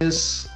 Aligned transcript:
eles 0.00 0.48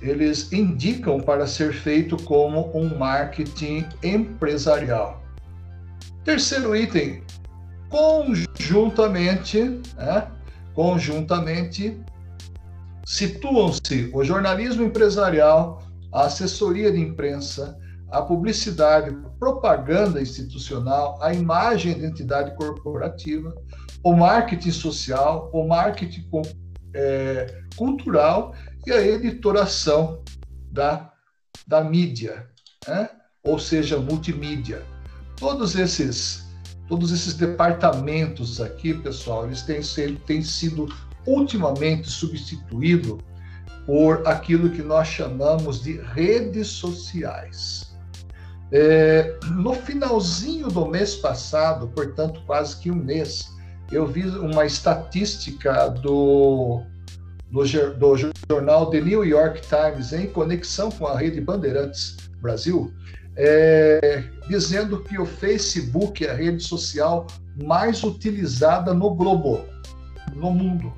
eles 0.00 0.52
indicam 0.52 1.20
para 1.20 1.46
ser 1.46 1.72
feito 1.72 2.16
como 2.24 2.76
um 2.76 2.98
marketing 2.98 3.86
empresarial. 4.02 5.22
Terceiro 6.24 6.74
item, 6.74 7.22
conjuntamente, 7.88 9.80
né? 9.96 10.28
conjuntamente 10.74 12.00
situam-se 13.06 14.10
o 14.12 14.24
jornalismo 14.24 14.82
empresarial, 14.82 15.82
a 16.12 16.22
assessoria 16.22 16.90
de 16.90 16.98
imprensa, 16.98 17.78
a 18.10 18.22
publicidade, 18.22 19.16
propaganda 19.38 20.20
institucional, 20.20 21.16
a 21.22 21.32
imagem 21.32 21.92
e 21.92 21.98
identidade 21.98 22.56
corporativa, 22.56 23.54
o 24.02 24.14
marketing 24.14 24.72
social, 24.72 25.48
o 25.52 25.66
marketing 25.66 26.22
é, 26.94 27.62
cultural 27.76 28.54
e 28.86 28.92
a 28.92 29.06
editoração 29.06 30.22
da, 30.70 31.12
da 31.66 31.82
mídia, 31.82 32.48
né? 32.86 33.08
ou 33.42 33.58
seja, 33.58 33.98
multimídia. 33.98 34.82
Todos 35.36 35.74
esses, 35.74 36.46
todos 36.88 37.12
esses 37.12 37.34
departamentos 37.34 38.60
aqui, 38.60 38.94
pessoal, 38.94 39.46
eles 39.46 39.62
têm, 39.62 39.80
têm 40.26 40.42
sido 40.42 40.88
ultimamente 41.26 42.08
substituídos 42.08 43.18
por 43.86 44.26
aquilo 44.26 44.70
que 44.70 44.82
nós 44.82 45.08
chamamos 45.08 45.82
de 45.82 45.98
redes 46.00 46.68
sociais. 46.68 47.92
É, 48.70 49.38
no 49.50 49.74
finalzinho 49.74 50.68
do 50.68 50.86
mês 50.86 51.16
passado, 51.16 51.88
portanto, 51.88 52.42
quase 52.46 52.76
que 52.78 52.90
um 52.90 52.94
mês, 52.94 53.52
eu 53.90 54.06
vi 54.06 54.26
uma 54.26 54.64
estatística 54.64 55.88
do, 55.88 56.82
do, 57.50 57.62
do 57.98 58.32
jornal 58.48 58.90
The 58.90 59.00
New 59.00 59.24
York 59.24 59.62
Times, 59.62 60.12
em 60.12 60.26
conexão 60.28 60.90
com 60.90 61.06
a 61.06 61.18
rede 61.18 61.40
Bandeirantes 61.40 62.16
Brasil, 62.40 62.92
é, 63.36 64.24
dizendo 64.48 65.02
que 65.02 65.18
o 65.18 65.26
Facebook 65.26 66.24
é 66.24 66.30
a 66.30 66.34
rede 66.34 66.62
social 66.62 67.26
mais 67.62 68.02
utilizada 68.02 68.92
no 68.92 69.14
globo, 69.14 69.64
no 70.34 70.50
mundo. 70.50 70.92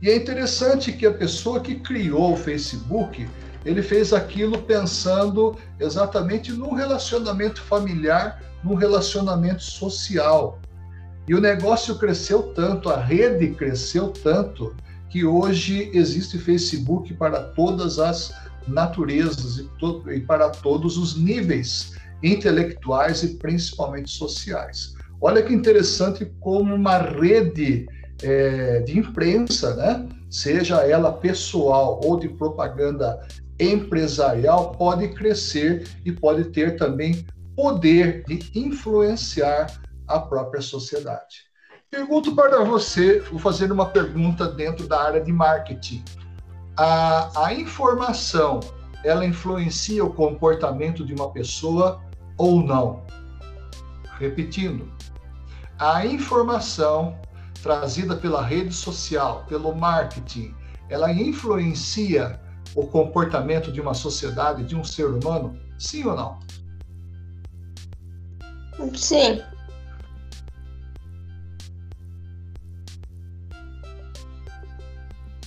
E 0.00 0.10
é 0.10 0.16
interessante 0.16 0.92
que 0.92 1.06
a 1.06 1.12
pessoa 1.12 1.60
que 1.60 1.76
criou 1.76 2.32
o 2.32 2.36
Facebook, 2.36 3.28
ele 3.64 3.82
fez 3.82 4.12
aquilo 4.12 4.58
pensando 4.62 5.56
exatamente 5.78 6.52
no 6.52 6.74
relacionamento 6.74 7.62
familiar, 7.62 8.42
no 8.64 8.74
relacionamento 8.74 9.62
social. 9.62 10.58
E 11.28 11.34
o 11.34 11.40
negócio 11.40 11.96
cresceu 11.96 12.42
tanto, 12.54 12.90
a 12.90 12.96
rede 12.96 13.48
cresceu 13.54 14.08
tanto, 14.08 14.74
que 15.08 15.24
hoje 15.24 15.90
existe 15.92 16.38
Facebook 16.38 17.12
para 17.14 17.40
todas 17.40 17.98
as 17.98 18.32
naturezas 18.66 19.58
e, 19.58 19.64
to 19.78 20.02
e 20.10 20.20
para 20.20 20.48
todos 20.48 20.96
os 20.96 21.16
níveis 21.16 21.92
intelectuais 22.22 23.22
e 23.22 23.36
principalmente 23.36 24.10
sociais. 24.10 24.94
Olha 25.20 25.42
que 25.42 25.52
interessante 25.52 26.24
como 26.40 26.74
uma 26.74 26.98
rede 26.98 27.86
é, 28.22 28.80
de 28.80 28.98
imprensa, 28.98 29.74
né, 29.76 30.08
seja 30.30 30.76
ela 30.86 31.12
pessoal 31.12 32.00
ou 32.02 32.18
de 32.18 32.28
propaganda 32.28 33.20
empresarial, 33.60 34.72
pode 34.72 35.08
crescer 35.08 35.86
e 36.04 36.10
pode 36.10 36.44
ter 36.46 36.76
também 36.76 37.24
poder 37.54 38.24
de 38.24 38.40
influenciar 38.58 39.66
a 40.06 40.18
própria 40.18 40.60
sociedade. 40.60 41.52
Pergunto 41.90 42.34
para 42.34 42.64
você, 42.64 43.20
vou 43.20 43.38
fazer 43.38 43.70
uma 43.70 43.86
pergunta 43.86 44.48
dentro 44.48 44.88
da 44.88 45.02
área 45.02 45.20
de 45.20 45.30
marketing. 45.30 46.02
A, 46.76 47.46
a 47.46 47.52
informação, 47.52 48.60
ela 49.04 49.26
influencia 49.26 50.02
o 50.02 50.12
comportamento 50.12 51.04
de 51.04 51.12
uma 51.12 51.30
pessoa 51.30 52.02
ou 52.38 52.62
não? 52.62 53.04
Repetindo, 54.18 54.90
a 55.78 56.06
informação 56.06 57.18
trazida 57.62 58.16
pela 58.16 58.42
rede 58.42 58.72
social, 58.72 59.44
pelo 59.46 59.74
marketing, 59.74 60.54
ela 60.88 61.12
influencia 61.12 62.40
o 62.74 62.86
comportamento 62.86 63.70
de 63.70 63.80
uma 63.80 63.92
sociedade, 63.92 64.64
de 64.64 64.74
um 64.74 64.82
ser 64.82 65.06
humano? 65.06 65.58
Sim 65.78 66.06
ou 66.06 66.16
não? 66.16 66.40
Sim. 68.94 69.42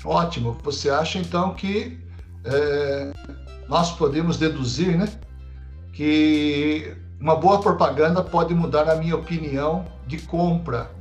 Ótimo. 0.05 0.57
Você 0.63 0.89
acha 0.89 1.17
então 1.17 1.53
que 1.53 1.99
é, 2.43 3.11
nós 3.67 3.91
podemos 3.91 4.38
deduzir, 4.38 4.97
né, 4.97 5.09
que 5.93 6.95
uma 7.19 7.35
boa 7.35 7.59
propaganda 7.59 8.21
pode 8.21 8.53
mudar 8.53 8.88
a 8.89 8.95
minha 8.95 9.16
opinião 9.16 9.85
de 10.05 10.19
compra. 10.19 10.91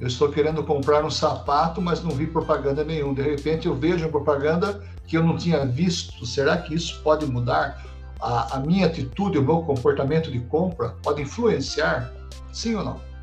Eu 0.00 0.06
estou 0.06 0.28
querendo 0.28 0.62
comprar 0.62 1.04
um 1.04 1.10
sapato, 1.10 1.80
mas 1.80 2.02
não 2.02 2.10
vi 2.10 2.26
propaganda 2.26 2.84
nenhuma. 2.84 3.14
De 3.14 3.22
repente 3.22 3.66
eu 3.66 3.74
vejo 3.74 4.04
uma 4.04 4.10
propaganda 4.10 4.82
que 5.06 5.16
eu 5.16 5.22
não 5.22 5.36
tinha 5.36 5.64
visto. 5.64 6.26
Será 6.26 6.56
que 6.56 6.74
isso 6.74 7.00
pode 7.02 7.26
mudar 7.26 7.84
a, 8.20 8.56
a 8.56 8.60
minha 8.60 8.86
atitude, 8.86 9.38
o 9.38 9.42
meu 9.42 9.62
comportamento 9.62 10.30
de 10.30 10.40
compra? 10.40 10.90
Pode 11.02 11.22
influenciar? 11.22 12.12
Sim 12.52 12.74
ou 12.76 12.84
não? 12.84 13.13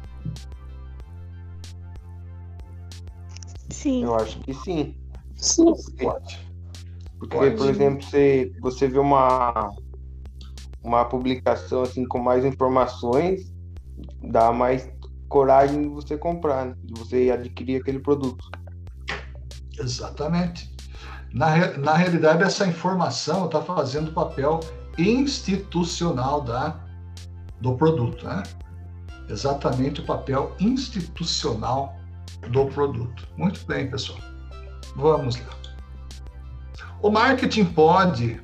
Sim. 3.82 4.04
Eu 4.04 4.16
acho 4.16 4.40
que 4.42 4.54
sim. 4.54 4.96
Sim. 5.36 5.74
Pode. 6.00 6.40
Porque, 7.18 7.36
Pode. 7.36 7.56
por 7.56 7.68
exemplo, 7.68 8.04
você, 8.04 8.52
você 8.62 8.88
vê 8.88 9.00
uma, 9.00 9.72
uma 10.84 11.06
publicação 11.06 11.82
assim 11.82 12.06
com 12.06 12.20
mais 12.20 12.46
informações, 12.46 13.52
dá 14.22 14.52
mais 14.52 14.88
coragem 15.28 15.82
de 15.82 15.88
você 15.88 16.16
comprar, 16.16 16.68
né? 16.68 16.76
de 16.84 17.00
você 17.00 17.32
adquirir 17.32 17.82
aquele 17.82 18.00
produto. 18.00 18.46
Exatamente. 19.80 20.72
Na, 21.34 21.76
na 21.78 21.94
realidade, 21.96 22.44
essa 22.44 22.68
informação 22.68 23.46
está 23.46 23.64
fazendo 23.64 24.10
o 24.10 24.14
papel 24.14 24.60
institucional 24.96 26.42
da, 26.42 26.80
do 27.60 27.76
produto, 27.76 28.26
né? 28.26 28.44
Exatamente 29.28 30.02
o 30.02 30.06
papel 30.06 30.56
institucional 30.60 31.96
do 32.50 32.66
produto. 32.66 33.28
Muito 33.38 33.66
bem, 33.66 33.90
pessoal. 33.90 34.20
Vamos 34.96 35.38
lá. 35.38 35.62
O 37.02 37.10
marketing 37.10 37.66
pode 37.66 38.40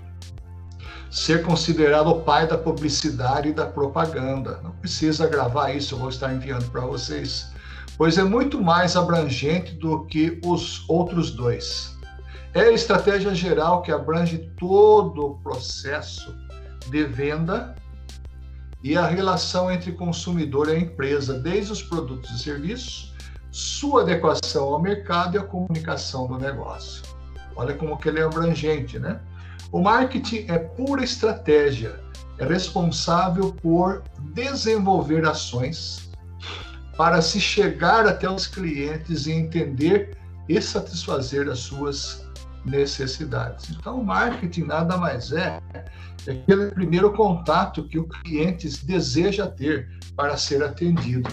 ser 1.12 1.44
considerado 1.44 2.08
o 2.08 2.22
pai 2.22 2.48
da 2.48 2.58
publicidade 2.58 3.50
e 3.50 3.54
da 3.54 3.66
propaganda. 3.66 4.60
Não 4.64 4.72
precisa 4.72 5.28
gravar 5.28 5.72
isso, 5.72 5.96
eu 5.96 6.00
vou 6.00 6.10
estar 6.10 6.34
enviando 6.34 6.70
para 6.72 6.82
vocês, 6.82 7.52
pois 7.98 8.18
é 8.18 8.24
muito 8.24 8.62
mais 8.62 8.96
abrangente 8.96 9.74
do 9.76 10.06
que 10.06 10.40
os 10.44 10.88
outros 10.90 11.32
dois. 11.32 11.96
É 12.54 12.62
a 12.62 12.72
estratégia 12.72 13.34
geral 13.36 13.82
que 13.82 13.92
abrange 13.92 14.38
todo 14.58 15.26
o 15.26 15.36
processo 15.40 16.36
de 16.90 17.04
venda 17.04 17.76
e 18.84 18.98
a 18.98 19.06
relação 19.06 19.72
entre 19.72 19.92
consumidor 19.92 20.70
e 20.70 20.80
empresa, 20.80 21.40
desde 21.40 21.72
os 21.72 21.84
produtos 21.84 22.32
e 22.32 22.40
serviços 22.40 23.17
sua 23.58 24.04
adequação 24.04 24.66
ao 24.66 24.80
mercado 24.80 25.36
e 25.36 25.40
a 25.40 25.44
comunicação 25.44 26.28
do 26.28 26.38
negócio. 26.38 27.02
Olha 27.56 27.74
como 27.74 27.98
que 27.98 28.08
ele 28.08 28.20
é 28.20 28.24
abrangente, 28.24 29.00
né? 29.00 29.20
O 29.72 29.82
marketing 29.82 30.46
é 30.48 30.60
pura 30.60 31.04
estratégia, 31.04 32.00
é 32.38 32.46
responsável 32.46 33.52
por 33.54 34.04
desenvolver 34.36 35.26
ações 35.26 36.08
para 36.96 37.20
se 37.20 37.42
chegar 37.42 38.06
até 38.06 38.30
os 38.30 38.46
clientes 38.46 39.26
e 39.26 39.32
entender 39.32 40.16
e 40.48 40.62
satisfazer 40.62 41.50
as 41.50 41.58
suas 41.58 42.24
necessidades. 42.64 43.72
Então, 43.72 44.02
o 44.02 44.06
marketing 44.06 44.66
nada 44.66 44.98
mais 44.98 45.32
é, 45.32 45.60
é 45.74 46.32
aquele 46.32 46.68
primeiro 46.68 47.12
contato 47.14 47.88
que 47.88 47.98
o 47.98 48.08
cliente 48.08 48.70
deseja 48.86 49.48
ter 49.48 49.90
para 50.16 50.38
ser 50.38 50.62
atendido. 50.62 51.28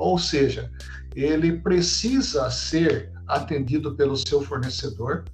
Ou 0.00 0.18
seja, 0.18 0.70
ele 1.14 1.58
precisa 1.58 2.50
ser 2.50 3.12
atendido 3.28 3.94
pelo 3.94 4.16
seu 4.16 4.40
fornecedor 4.40 5.24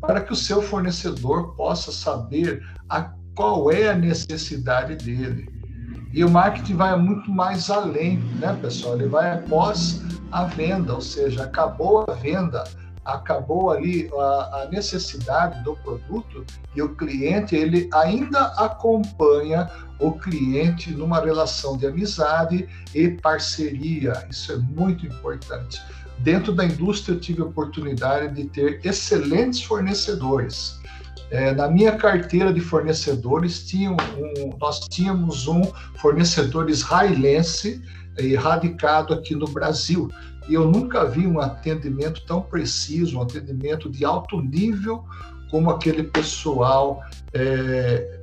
para 0.00 0.20
que 0.20 0.32
o 0.32 0.36
seu 0.36 0.62
fornecedor 0.62 1.56
possa 1.56 1.90
saber 1.90 2.64
a, 2.88 3.12
qual 3.34 3.72
é 3.72 3.88
a 3.88 3.94
necessidade 3.94 4.94
dele. 5.04 5.48
E 6.14 6.24
o 6.24 6.30
marketing 6.30 6.76
vai 6.76 6.96
muito 6.96 7.28
mais 7.28 7.68
além, 7.68 8.18
né, 8.38 8.56
pessoal? 8.62 8.94
Ele 8.94 9.08
vai 9.08 9.32
após 9.32 10.00
a 10.30 10.44
venda, 10.44 10.94
ou 10.94 11.00
seja, 11.00 11.42
acabou 11.42 12.06
a 12.08 12.14
venda, 12.14 12.62
acabou 13.04 13.70
ali 13.70 14.08
a, 14.16 14.60
a, 14.62 14.68
necessidade 14.70 15.62
do 15.64 15.74
produto 15.76 16.44
e 16.76 16.82
o 16.82 16.94
cliente 16.94 17.56
ele 17.56 17.90
ainda 17.92 18.44
acompanha 18.56 19.68
o 19.98 20.12
cliente 20.12 20.90
numa 20.92 21.20
relação 21.20 21.76
de 21.76 21.86
amizade 21.86 22.68
e 22.94 23.08
parceria. 23.10 24.26
Isso 24.30 24.52
é 24.52 24.56
muito 24.56 25.06
importante. 25.06 25.80
Dentro 26.18 26.52
da 26.52 26.64
indústria, 26.64 27.14
eu 27.14 27.20
tive 27.20 27.42
a 27.42 27.44
oportunidade 27.44 28.34
de 28.34 28.48
ter 28.48 28.80
excelentes 28.84 29.62
fornecedores. 29.62 30.78
É, 31.30 31.52
na 31.52 31.68
minha 31.68 31.92
carteira 31.92 32.52
de 32.52 32.60
fornecedores, 32.60 33.66
tinha 33.66 33.90
um, 33.90 34.56
nós 34.58 34.80
tínhamos 34.88 35.46
um 35.46 35.62
fornecedor 35.96 36.70
israelense 36.70 37.82
eh, 38.16 38.34
radicado 38.34 39.12
aqui 39.12 39.34
no 39.34 39.46
Brasil. 39.46 40.10
E 40.48 40.54
eu 40.54 40.68
nunca 40.70 41.04
vi 41.04 41.26
um 41.26 41.38
atendimento 41.38 42.24
tão 42.26 42.40
preciso, 42.40 43.18
um 43.18 43.22
atendimento 43.22 43.90
de 43.90 44.04
alto 44.04 44.40
nível 44.40 45.04
como 45.50 45.70
aquele 45.70 46.02
pessoal 46.02 47.02
é, 47.32 48.17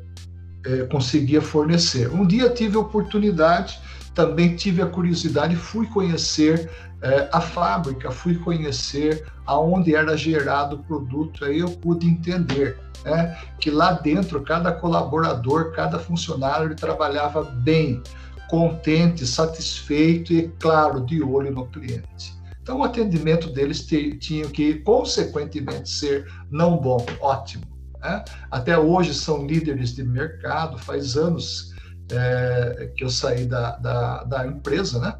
é, 0.65 0.83
conseguia 0.85 1.41
fornecer. 1.41 2.11
Um 2.11 2.25
dia 2.25 2.49
tive 2.49 2.77
a 2.77 2.79
oportunidade, 2.79 3.79
também 4.13 4.55
tive 4.55 4.81
a 4.81 4.87
curiosidade, 4.87 5.55
fui 5.55 5.87
conhecer 5.87 6.69
é, 7.01 7.29
a 7.31 7.41
fábrica, 7.41 8.09
fui 8.09 8.35
conhecer 8.35 9.25
aonde 9.45 9.93
era 9.93 10.17
gerado 10.17 10.77
o 10.77 10.83
produto, 10.83 11.45
aí 11.45 11.59
eu 11.59 11.69
pude 11.69 12.07
entender 12.07 12.77
né, 13.03 13.37
que 13.59 13.69
lá 13.69 13.91
dentro 13.91 14.41
cada 14.41 14.71
colaborador, 14.71 15.71
cada 15.71 15.99
funcionário 15.99 16.67
ele 16.67 16.75
trabalhava 16.75 17.43
bem, 17.43 18.01
contente, 18.49 19.25
satisfeito 19.25 20.33
e, 20.33 20.47
claro, 20.59 21.05
de 21.05 21.21
olho 21.21 21.51
no 21.51 21.65
cliente. 21.67 22.35
Então, 22.61 22.79
o 22.79 22.83
atendimento 22.83 23.51
deles 23.51 23.85
tinha 23.85 24.47
que, 24.47 24.75
consequentemente, 24.75 25.89
ser 25.89 26.25
não 26.49 26.77
bom, 26.77 27.05
ótimo. 27.21 27.74
Né? 28.05 28.23
Até 28.51 28.77
hoje 28.77 29.15
são 29.15 29.47
líderes 29.47 29.95
de 29.95 30.03
mercado, 30.03 30.77
faz 30.77 31.17
anos 31.17 31.73
é, 32.11 32.91
que 32.95 33.03
eu 33.03 33.09
saí 33.09 33.45
da, 33.45 33.77
da, 33.77 34.23
da, 34.25 34.45
empresa, 34.45 34.99
né? 34.99 35.15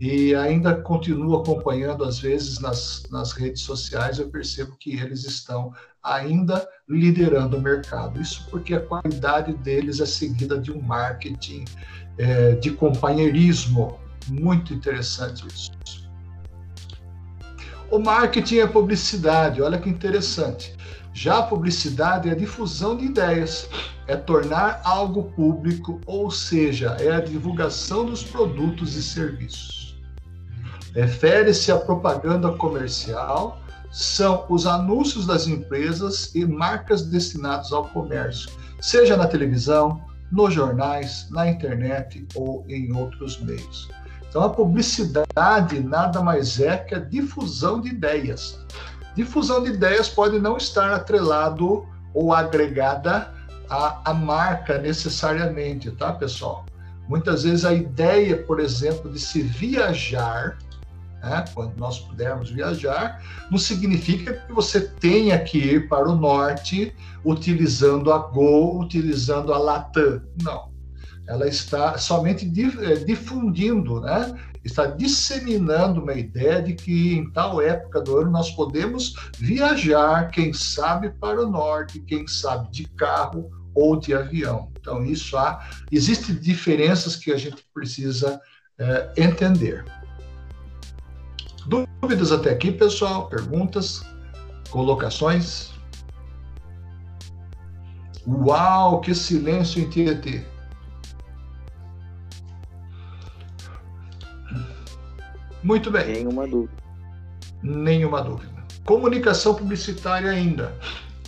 E 0.00 0.32
ainda 0.34 0.80
continuo 0.80 1.36
acompanhando, 1.36 2.04
às 2.04 2.20
vezes, 2.20 2.60
nas, 2.60 3.02
nas 3.10 3.32
redes 3.32 3.62
sociais, 3.62 4.18
eu 4.18 4.30
percebo 4.30 4.76
que 4.78 4.94
eles 4.94 5.24
estão 5.24 5.74
ainda 6.02 6.66
liderando 6.88 7.56
o 7.56 7.60
mercado. 7.60 8.20
Isso 8.20 8.46
porque 8.48 8.74
a 8.74 8.80
qualidade 8.80 9.52
deles 9.54 10.00
é 10.00 10.06
seguida 10.06 10.56
de 10.56 10.72
um 10.72 10.80
marketing 10.80 11.64
é, 12.16 12.54
de 12.54 12.70
companheirismo. 12.70 13.98
Muito 14.28 14.72
interessante 14.72 15.46
isso. 15.48 15.72
O 17.90 17.98
marketing 17.98 18.58
é 18.58 18.66
publicidade, 18.68 19.60
olha 19.60 19.76
que 19.76 19.90
interessante. 19.90 20.74
Já 21.12 21.38
a 21.38 21.42
publicidade 21.42 22.28
é 22.28 22.32
a 22.32 22.36
difusão 22.36 22.96
de 22.96 23.06
ideias, 23.06 23.68
é 24.06 24.16
tornar 24.16 24.80
algo 24.84 25.24
público, 25.32 26.00
ou 26.06 26.30
seja, 26.30 26.96
é 27.00 27.12
a 27.12 27.20
divulgação 27.20 28.04
dos 28.04 28.22
produtos 28.22 28.94
e 28.96 29.02
serviços. 29.02 30.00
Refere-se 30.94 31.70
à 31.70 31.78
propaganda 31.78 32.52
comercial, 32.52 33.60
são 33.90 34.46
os 34.48 34.66
anúncios 34.66 35.26
das 35.26 35.46
empresas 35.46 36.34
e 36.34 36.44
marcas 36.44 37.02
destinados 37.02 37.72
ao 37.72 37.88
comércio, 37.88 38.50
seja 38.80 39.16
na 39.16 39.26
televisão, 39.26 40.02
nos 40.30 40.54
jornais, 40.54 41.28
na 41.30 41.48
internet 41.48 42.26
ou 42.34 42.64
em 42.68 42.92
outros 42.92 43.40
meios. 43.40 43.88
Então, 44.28 44.42
a 44.42 44.48
publicidade 44.48 45.80
nada 45.80 46.22
mais 46.22 46.60
é 46.60 46.76
que 46.76 46.94
a 46.94 47.00
difusão 47.00 47.80
de 47.80 47.88
ideias. 47.88 48.60
Difusão 49.14 49.62
de 49.62 49.70
ideias 49.70 50.08
pode 50.08 50.38
não 50.38 50.56
estar 50.56 50.92
atrelado 50.92 51.86
ou 52.14 52.32
agregada 52.32 53.32
à, 53.68 54.10
à 54.10 54.14
marca 54.14 54.78
necessariamente, 54.78 55.90
tá, 55.92 56.12
pessoal? 56.12 56.64
Muitas 57.08 57.42
vezes 57.42 57.64
a 57.64 57.72
ideia, 57.72 58.36
por 58.36 58.60
exemplo, 58.60 59.10
de 59.10 59.18
se 59.18 59.42
viajar, 59.42 60.58
né, 61.22 61.44
quando 61.54 61.76
nós 61.76 61.98
pudermos 61.98 62.50
viajar, 62.50 63.20
não 63.50 63.58
significa 63.58 64.34
que 64.34 64.52
você 64.52 64.80
tenha 64.80 65.38
que 65.38 65.58
ir 65.58 65.88
para 65.88 66.08
o 66.08 66.14
norte 66.14 66.94
utilizando 67.24 68.12
a 68.12 68.18
Gol, 68.18 68.80
utilizando 68.80 69.52
a 69.52 69.58
Latam. 69.58 70.22
Não 70.42 70.70
ela 71.30 71.46
está 71.46 71.96
somente 71.96 72.44
eh, 72.44 72.94
difundindo, 73.04 74.00
né? 74.00 74.36
Está 74.64 74.86
disseminando 74.86 76.02
uma 76.02 76.14
ideia 76.14 76.62
de 76.62 76.74
que 76.74 77.14
em 77.14 77.30
tal 77.30 77.60
época 77.60 78.00
do 78.00 78.18
ano 78.18 78.30
nós 78.30 78.50
podemos 78.50 79.14
viajar, 79.38 80.30
quem 80.30 80.52
sabe 80.52 81.10
para 81.10 81.42
o 81.42 81.50
norte, 81.50 82.00
quem 82.00 82.26
sabe 82.26 82.70
de 82.70 82.84
carro 82.84 83.50
ou 83.74 83.96
de 83.96 84.14
avião. 84.14 84.70
Então 84.78 85.04
isso 85.04 85.36
há, 85.36 85.66
existem 85.90 86.34
diferenças 86.34 87.16
que 87.16 87.32
a 87.32 87.36
gente 87.36 87.64
precisa 87.72 88.40
é, 88.78 89.12
entender. 89.16 89.84
Dúvidas 91.66 92.32
até 92.32 92.50
aqui, 92.50 92.72
pessoal? 92.72 93.28
Perguntas? 93.28 94.02
Colocações? 94.70 95.70
Uau, 98.26 99.00
que 99.00 99.14
silêncio 99.14 99.82
em 99.82 99.88
Tietê! 99.88 100.44
Muito 105.62 105.90
bem. 105.90 106.06
Nenhuma 106.06 106.46
dúvida. 106.46 106.82
Nenhuma 107.62 108.22
dúvida. 108.22 108.50
Comunicação 108.84 109.54
publicitária 109.54 110.30
ainda 110.30 110.74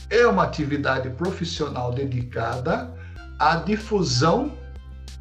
é 0.08 0.26
uma 0.26 0.44
atividade 0.44 1.10
profissional 1.10 1.92
dedicada 1.92 2.92
à 3.38 3.56
difusão 3.56 4.52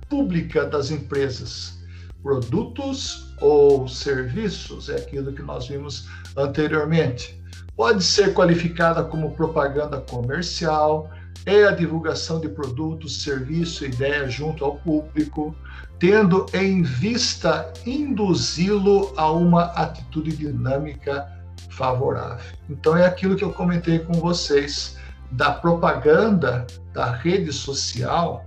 pública 0.10 0.66
das 0.66 0.92
empresas, 0.92 1.80
produtos 2.22 3.34
ou 3.40 3.88
serviços, 3.88 4.90
é 4.90 4.96
aquilo 4.96 5.32
que 5.32 5.42
nós 5.42 5.68
vimos 5.68 6.08
anteriormente. 6.36 7.42
Pode 7.76 8.04
ser 8.04 8.34
qualificada 8.34 9.04
como 9.04 9.32
propaganda 9.32 10.02
comercial, 10.02 11.10
é 11.46 11.64
a 11.64 11.72
divulgação 11.72 12.40
de 12.40 12.50
produtos, 12.50 13.24
serviço, 13.24 13.86
ideia 13.86 14.28
junto 14.28 14.64
ao 14.64 14.76
público, 14.76 15.56
tendo 16.02 16.48
em 16.52 16.82
vista 16.82 17.72
induzi-lo 17.86 19.14
a 19.16 19.32
uma 19.32 19.66
atitude 19.66 20.36
dinâmica 20.36 21.32
favorável. 21.70 22.58
Então 22.68 22.98
é 22.98 23.06
aquilo 23.06 23.36
que 23.36 23.44
eu 23.44 23.54
comentei 23.54 24.00
com 24.00 24.14
vocês 24.14 24.98
da 25.30 25.52
propaganda 25.52 26.66
da 26.92 27.12
rede 27.12 27.54
social 27.54 28.44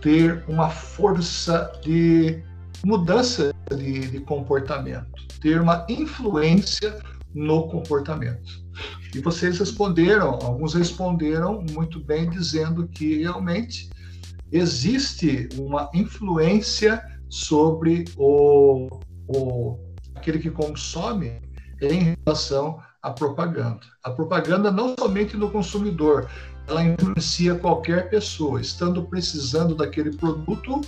ter 0.00 0.42
uma 0.48 0.70
força 0.70 1.70
de 1.82 2.42
mudança 2.82 3.52
de, 3.76 4.08
de 4.08 4.20
comportamento, 4.20 5.06
ter 5.42 5.60
uma 5.60 5.84
influência 5.90 6.98
no 7.34 7.68
comportamento. 7.68 8.64
E 9.14 9.20
vocês 9.20 9.58
responderam, 9.58 10.38
alguns 10.42 10.72
responderam 10.72 11.62
muito 11.72 12.00
bem, 12.00 12.30
dizendo 12.30 12.88
que 12.88 13.18
realmente 13.18 13.90
existe 14.50 15.48
uma 15.58 15.90
influência 15.94 17.02
sobre 17.28 18.04
o, 18.16 18.88
o 19.28 19.78
aquele 20.14 20.38
que 20.38 20.50
consome 20.50 21.40
em 21.80 22.16
relação 22.24 22.80
à 23.02 23.10
propaganda. 23.10 23.80
A 24.02 24.10
propaganda 24.10 24.70
não 24.70 24.94
somente 24.98 25.36
no 25.36 25.50
consumidor, 25.50 26.28
ela 26.66 26.82
influencia 26.82 27.54
qualquer 27.54 28.08
pessoa, 28.10 28.60
estando 28.60 29.04
precisando 29.04 29.74
daquele 29.74 30.16
produto 30.16 30.80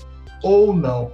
ou 0.42 0.74
não. 0.74 1.12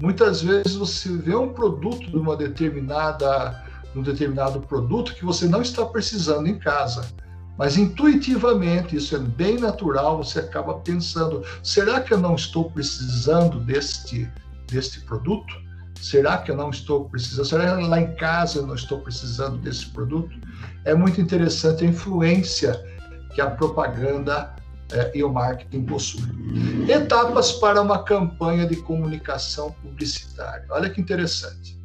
Muitas 0.00 0.42
vezes 0.42 0.74
você 0.74 1.10
vê 1.10 1.34
um 1.34 1.52
produto 1.52 2.10
de 2.10 2.16
uma 2.16 2.36
determinada 2.36 3.62
um 3.94 4.02
determinado 4.02 4.58
produto 4.60 5.14
que 5.14 5.22
você 5.22 5.46
não 5.46 5.60
está 5.60 5.84
precisando 5.84 6.46
em 6.46 6.58
casa. 6.58 7.06
Mas 7.58 7.76
intuitivamente, 7.76 8.96
isso 8.96 9.14
é 9.14 9.18
bem 9.18 9.58
natural, 9.58 10.22
você 10.22 10.40
acaba 10.40 10.74
pensando: 10.74 11.44
será 11.62 12.00
que 12.00 12.12
eu 12.12 12.18
não 12.18 12.34
estou 12.34 12.70
precisando 12.70 13.60
deste, 13.60 14.30
deste 14.68 15.00
produto? 15.00 15.54
Será 16.00 16.38
que 16.38 16.50
eu 16.50 16.56
não 16.56 16.70
estou 16.70 17.08
precisando? 17.08 17.44
Será 17.44 17.76
que 17.76 17.84
lá 17.84 18.00
em 18.00 18.14
casa 18.16 18.58
eu 18.58 18.66
não 18.66 18.74
estou 18.74 18.98
precisando 18.98 19.58
desse 19.58 19.86
produto? 19.86 20.36
É 20.84 20.94
muito 20.94 21.20
interessante 21.20 21.84
a 21.84 21.88
influência 21.88 22.82
que 23.34 23.40
a 23.40 23.48
propaganda 23.48 24.54
eh, 24.90 25.12
e 25.14 25.22
o 25.22 25.32
marketing 25.32 25.84
possuem. 25.84 26.90
Etapas 26.90 27.52
para 27.52 27.80
uma 27.80 28.02
campanha 28.02 28.66
de 28.66 28.76
comunicação 28.76 29.70
publicitária. 29.80 30.66
Olha 30.70 30.90
que 30.90 31.00
interessante. 31.00 31.80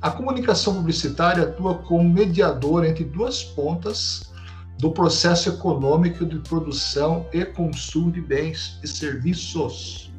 A 0.00 0.10
comunicação 0.10 0.74
publicitária 0.74 1.44
atua 1.44 1.74
como 1.78 2.08
mediador 2.08 2.84
entre 2.84 3.04
duas 3.04 3.44
pontas 3.44 4.31
do 4.82 4.90
processo 4.90 5.48
econômico 5.48 6.26
de 6.26 6.40
produção 6.40 7.24
e 7.32 7.44
consumo 7.44 8.10
de 8.10 8.20
bens 8.20 8.80
e 8.82 8.88
serviços. 8.88 10.12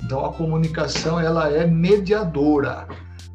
Então, 0.00 0.24
a 0.24 0.32
comunicação 0.32 1.18
ela 1.18 1.50
é 1.50 1.66
mediadora 1.66 2.86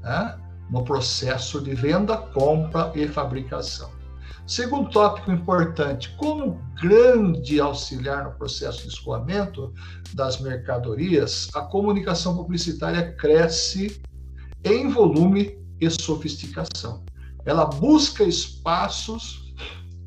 né, 0.02 0.40
no 0.72 0.82
processo 0.86 1.60
de 1.60 1.76
venda, 1.76 2.16
compra 2.16 2.90
e 2.96 3.06
fabricação. 3.06 3.92
Segundo 4.48 4.90
tópico 4.92 5.30
importante, 5.30 6.16
como 6.16 6.62
grande 6.82 7.60
auxiliar 7.60 8.24
no 8.24 8.32
processo 8.32 8.84
de 8.84 8.88
escoamento 8.88 9.74
das 10.14 10.40
mercadorias, 10.40 11.50
a 11.54 11.64
comunicação 11.64 12.34
publicitária 12.34 13.12
cresce 13.18 14.02
em 14.64 14.88
volume 14.88 15.60
e 15.82 15.90
sofisticação. 15.90 17.04
Ela 17.44 17.66
busca 17.66 18.24
espaços 18.24 19.45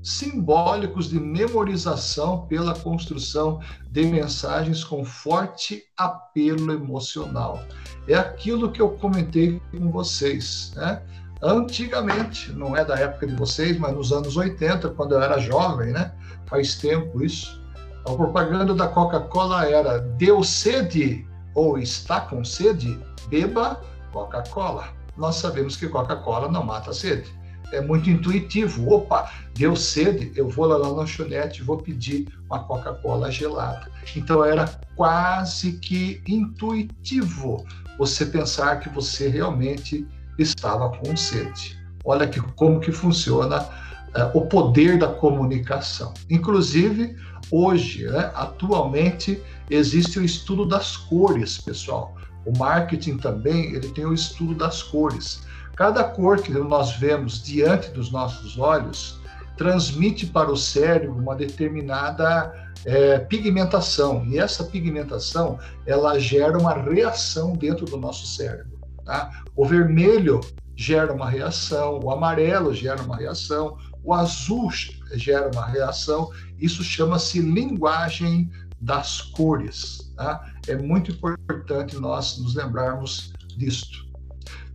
simbólicos 0.09 1.11
de 1.11 1.21
memorização 1.21 2.47
pela 2.47 2.75
construção 2.75 3.61
de 3.91 4.07
mensagens 4.07 4.83
com 4.83 5.05
forte 5.05 5.85
apelo 5.97 6.73
emocional. 6.73 7.62
É 8.09 8.15
aquilo 8.15 8.73
que 8.73 8.81
eu 8.81 8.91
comentei 8.93 9.61
com 9.71 9.91
vocês, 9.91 10.73
né? 10.75 11.03
Antigamente, 11.43 12.50
não 12.53 12.75
é 12.75 12.85
da 12.85 12.99
época 12.99 13.27
de 13.27 13.35
vocês, 13.35 13.79
mas 13.79 13.95
nos 13.95 14.11
anos 14.11 14.37
80, 14.37 14.88
quando 14.91 15.12
eu 15.12 15.23
era 15.23 15.38
jovem, 15.38 15.93
né? 15.93 16.12
Faz 16.47 16.77
tempo 16.77 17.23
isso. 17.23 17.62
A 18.07 18.12
propaganda 18.15 18.75
da 18.75 18.88
Coca-Cola 18.88 19.67
era: 19.67 19.99
deu 19.99 20.43
sede 20.43 21.29
ou 21.55 21.79
está 21.79 22.23
com 22.23 22.43
sede? 22.43 22.99
Beba 23.29 23.81
Coca-Cola. 24.11 24.88
Nós 25.19 25.37
sabemos 25.37 25.77
que 25.77 25.87
Coca-Cola 25.87 26.50
não 26.50 26.65
mata 26.65 26.91
a 26.91 26.95
sede. 26.95 27.38
É 27.72 27.80
muito 27.80 28.10
intuitivo. 28.10 28.90
Opa, 28.92 29.30
deu 29.54 29.76
sede, 29.76 30.32
eu 30.34 30.48
vou 30.48 30.66
lá 30.66 30.78
na 30.78 30.88
lanchonete 30.88 31.60
e 31.60 31.64
vou 31.64 31.78
pedir 31.78 32.26
uma 32.48 32.64
Coca-Cola 32.64 33.30
gelada. 33.30 33.90
Então 34.16 34.44
era 34.44 34.68
quase 34.96 35.72
que 35.72 36.22
intuitivo 36.26 37.64
você 37.98 38.25
pensar 38.26 38.80
que 38.80 38.88
você 38.88 39.28
realmente 39.28 40.06
estava 40.38 40.90
com 40.90 41.16
sede. 41.16 41.78
Olha 42.04 42.26
que, 42.26 42.40
como 42.40 42.80
que 42.80 42.92
funciona 42.92 43.68
é, 44.14 44.30
o 44.32 44.42
poder 44.42 44.98
da 44.98 45.08
comunicação. 45.08 46.14
Inclusive, 46.30 47.16
hoje, 47.50 48.06
né, 48.06 48.30
atualmente, 48.34 49.42
existe 49.68 50.18
o 50.18 50.25
estudo 50.25 50.64
das 50.64 50.96
cores, 50.96 51.58
pessoal. 51.58 52.16
O 52.46 52.56
marketing 52.56 53.18
também 53.18 53.75
ele 53.75 53.88
tem 53.88 54.06
o 54.06 54.14
estudo 54.14 54.54
das 54.54 54.82
cores. 54.82 55.42
Cada 55.78 56.02
cor 56.02 56.42
que 56.42 56.50
nós 56.50 56.97
vemos 56.97 57.40
diante 57.40 57.90
dos 57.90 58.11
nossos 58.11 58.58
olhos 58.58 59.20
transmite 59.56 60.26
para 60.26 60.50
o 60.50 60.56
cérebro 60.56 61.16
uma 61.16 61.37
determinada 61.37 62.52
é, 62.85 63.20
pigmentação 63.20 64.26
e 64.26 64.40
essa 64.40 64.64
pigmentação 64.64 65.56
ela 65.87 66.18
gera 66.18 66.58
uma 66.58 66.75
reação 66.75 67.52
dentro 67.52 67.87
do 67.87 67.97
nosso 67.97 68.26
cérebro. 68.26 68.76
Tá? 69.04 69.30
O 69.54 69.64
vermelho 69.64 70.40
gera 70.75 71.12
uma 71.12 71.30
reação, 71.30 72.00
o 72.02 72.11
amarelo 72.11 72.75
gera 72.75 73.00
uma 73.00 73.16
reação, 73.16 73.78
o 74.02 74.12
azul 74.12 74.73
gera 75.14 75.49
uma 75.54 75.64
reação. 75.64 76.32
Isso 76.58 76.82
chama-se 76.82 77.40
linguagem 77.40 78.50
das 78.80 79.20
cores. 79.20 80.12
Tá? 80.16 80.44
É 80.66 80.75
muito 80.75 81.12
importante 81.12 81.97
nós 82.00 82.37
nos 82.38 82.56
lembrarmos 82.56 83.32
disto. 83.56 84.08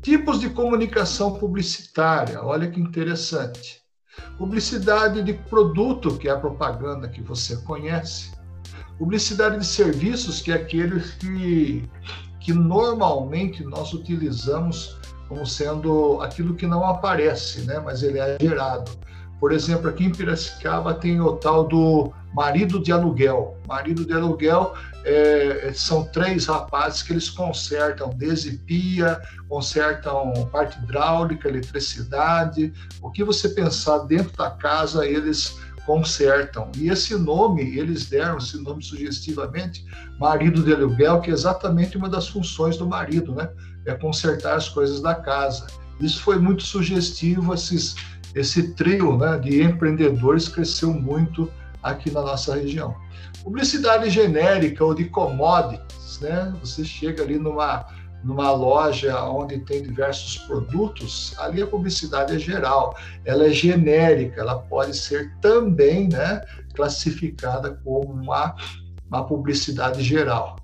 Tipos 0.03 0.41
de 0.41 0.49
comunicação 0.49 1.33
publicitária, 1.35 2.43
olha 2.43 2.69
que 2.69 2.79
interessante. 2.79 3.81
Publicidade 4.37 5.23
de 5.23 5.33
produto, 5.33 6.17
que 6.17 6.27
é 6.27 6.31
a 6.31 6.37
propaganda 6.37 7.07
que 7.07 7.21
você 7.21 7.55
conhece. 7.57 8.31
Publicidade 8.99 9.57
de 9.57 9.65
serviços, 9.65 10.41
que 10.41 10.51
é 10.51 10.55
aqueles 10.55 11.13
que 11.13 11.89
que 12.43 12.51
normalmente 12.51 13.63
nós 13.63 13.93
utilizamos 13.93 14.99
como 15.29 15.47
sendo 15.47 16.21
aquilo 16.21 16.55
que 16.55 16.67
não 16.67 16.83
aparece, 16.85 17.61
né? 17.61 17.79
mas 17.79 18.03
ele 18.03 18.19
é 18.19 18.37
gerado. 18.39 18.91
Por 19.43 19.51
exemplo, 19.51 19.89
aqui 19.89 20.05
em 20.05 20.09
Piracicaba 20.09 20.93
tem 20.93 21.19
o 21.19 21.33
tal 21.33 21.67
do 21.67 22.13
marido 22.33 22.81
de 22.81 22.93
aluguel. 22.93 23.57
Marido 23.67 24.05
de 24.05 24.13
aluguel 24.13 24.73
é, 25.03 25.69
são 25.75 26.05
três 26.05 26.45
rapazes 26.45 27.03
que 27.03 27.11
eles 27.11 27.29
consertam 27.29 28.11
desde 28.15 28.53
pia, 28.59 29.21
consertam 29.49 30.31
parte 30.49 30.79
hidráulica, 30.79 31.49
eletricidade. 31.49 32.71
O 33.01 33.11
que 33.11 33.21
você 33.21 33.49
pensar 33.49 33.97
dentro 34.05 34.31
da 34.37 34.49
casa, 34.49 35.05
eles 35.05 35.59
consertam. 35.85 36.71
E 36.77 36.87
esse 36.87 37.13
nome, 37.17 37.77
eles 37.77 38.05
deram 38.05 38.37
esse 38.37 38.57
nome 38.63 38.81
sugestivamente, 38.81 39.85
marido 40.21 40.63
de 40.63 40.73
aluguel, 40.73 41.19
que 41.19 41.29
é 41.29 41.33
exatamente 41.33 41.97
uma 41.97 42.07
das 42.07 42.29
funções 42.29 42.77
do 42.77 42.87
marido, 42.87 43.35
né? 43.35 43.49
É 43.85 43.93
consertar 43.93 44.55
as 44.55 44.69
coisas 44.69 45.01
da 45.01 45.13
casa. 45.13 45.67
Isso 45.99 46.21
foi 46.21 46.39
muito 46.39 46.63
sugestivo, 46.63 47.53
esses, 47.53 47.95
esse 48.35 48.73
trio 48.73 49.17
né, 49.17 49.37
de 49.37 49.61
empreendedores 49.61 50.47
cresceu 50.47 50.93
muito 50.93 51.51
aqui 51.81 52.09
na 52.11 52.21
nossa 52.21 52.55
região. 52.55 52.95
Publicidade 53.43 54.09
genérica 54.09 54.83
ou 54.83 54.93
de 54.93 55.05
commodities, 55.05 56.19
né? 56.21 56.53
Você 56.61 56.85
chega 56.85 57.21
ali 57.23 57.37
numa 57.37 57.85
numa 58.23 58.51
loja 58.51 59.21
onde 59.25 59.59
tem 59.59 59.83
diversos 59.83 60.37
produtos, 60.37 61.35
ali 61.37 61.61
a 61.61 61.67
publicidade 61.67 62.35
é 62.35 62.39
geral, 62.39 62.95
ela 63.25 63.47
é 63.47 63.49
genérica, 63.49 64.39
ela 64.39 64.59
pode 64.59 64.95
ser 64.95 65.33
também 65.41 66.07
né, 66.07 66.41
classificada 66.73 67.71
como 67.83 68.13
uma, 68.13 68.55
uma 69.09 69.25
publicidade 69.25 70.01
geral. 70.01 70.55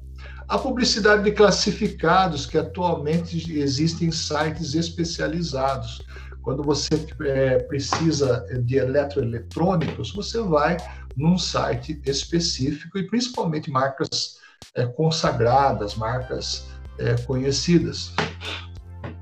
A 0.47 0.57
publicidade 0.57 1.23
de 1.23 1.31
classificados, 1.31 2.47
que 2.47 2.57
atualmente 2.57 3.53
existem 3.59 4.09
sites 4.09 4.73
especializados. 4.73 6.01
Quando 6.49 6.63
você 6.63 6.95
é, 7.21 7.59
precisa 7.59 8.43
de 8.63 8.77
eletroeletrônicos, 8.77 10.11
você 10.11 10.41
vai 10.41 10.77
num 11.15 11.37
site 11.37 12.01
específico 12.07 12.97
e 12.97 13.05
principalmente 13.05 13.69
marcas 13.69 14.39
é, 14.73 14.83
consagradas, 14.87 15.93
marcas 15.93 16.65
é, 16.97 17.13
conhecidas. 17.21 18.15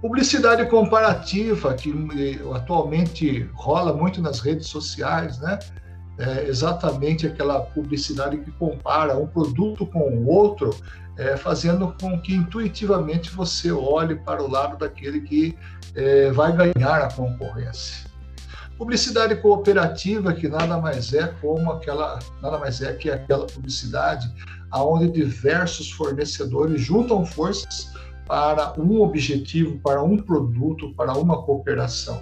Publicidade 0.02 0.66
comparativa, 0.70 1.74
que 1.74 1.90
eh, 1.90 2.56
atualmente 2.56 3.42
rola 3.56 3.92
muito 3.92 4.22
nas 4.22 4.40
redes 4.40 4.68
sociais, 4.68 5.38
né? 5.40 5.60
É 6.18 6.48
exatamente 6.48 7.28
aquela 7.28 7.60
publicidade 7.60 8.38
que 8.38 8.52
compara 8.52 9.18
um 9.18 9.28
produto 9.28 9.86
com 9.86 10.00
o 10.00 10.28
outro, 10.28 10.70
é, 11.18 11.36
fazendo 11.36 11.96
com 12.00 12.20
que 12.20 12.34
intuitivamente 12.34 13.30
você 13.30 13.72
olhe 13.72 14.16
para 14.16 14.42
o 14.44 14.50
lado 14.50 14.78
daquele 14.78 15.22
que 15.22 15.58
é, 15.96 16.32
vai 16.32 16.52
ganhar 16.54 17.02
a 17.02 17.12
concorrência. 17.12 18.08
Publicidade 18.78 19.36
cooperativa, 19.38 20.34
que 20.34 20.48
nada 20.48 20.78
mais 20.78 21.12
é 21.12 21.28
como 21.42 21.72
aquela, 21.72 22.20
nada 22.42 22.60
mais 22.60 22.82
é 22.82 22.94
que 22.94 23.10
aquela 23.10 23.48
publicidade 23.48 24.32
aonde 24.70 25.10
diversos 25.10 25.92
fornecedores 25.92 26.82
juntam 26.82 27.26
forças 27.26 27.92
para 28.28 28.74
um 28.78 29.02
objetivo, 29.02 29.80
para 29.80 30.04
um 30.04 30.18
produto, 30.18 30.94
para 30.94 31.14
uma 31.14 31.42
cooperação. 31.42 32.22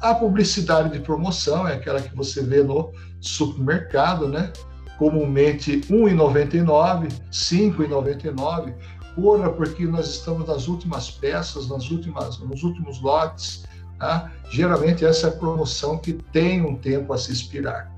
A 0.00 0.14
publicidade 0.14 0.90
de 0.90 1.00
promoção 1.00 1.68
é 1.68 1.74
aquela 1.74 2.00
que 2.00 2.14
você 2.16 2.42
vê 2.42 2.62
no 2.62 2.92
supermercado, 3.20 4.28
né? 4.28 4.52
Comumente 4.98 5.76
R$ 5.88 5.96
1,99, 5.96 7.02
R$ 7.02 7.08
5,99. 7.30 8.74
Corra 9.14 9.50
porque 9.50 9.84
nós 9.86 10.08
estamos 10.08 10.46
nas 10.46 10.68
últimas 10.68 11.10
peças, 11.10 11.68
nas 11.68 11.90
últimas, 11.90 12.38
nos 12.38 12.62
últimos 12.62 13.00
lotes. 13.00 13.64
Tá? 13.98 14.30
Geralmente 14.50 15.04
essa 15.04 15.26
é 15.26 15.30
a 15.30 15.32
promoção 15.32 15.98
que 15.98 16.12
tem 16.12 16.62
um 16.64 16.76
tempo 16.76 17.12
a 17.12 17.18
se 17.18 17.32
expirar. 17.32 17.92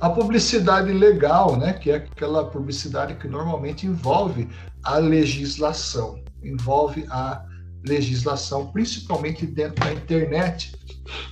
A 0.00 0.10
publicidade 0.10 0.92
legal, 0.92 1.56
né, 1.56 1.74
que 1.74 1.90
é 1.90 1.94
aquela 1.94 2.44
publicidade 2.44 3.14
que 3.14 3.28
normalmente 3.28 3.86
envolve 3.86 4.48
a 4.82 4.96
legislação, 4.96 6.20
envolve 6.42 7.06
a 7.08 7.44
legislação, 7.86 8.66
principalmente 8.66 9.46
dentro 9.46 9.84
da 9.84 9.92
internet. 9.92 10.74